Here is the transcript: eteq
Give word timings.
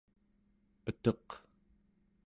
eteq 0.89 1.27